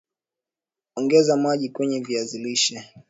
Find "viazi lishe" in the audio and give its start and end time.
1.99-2.89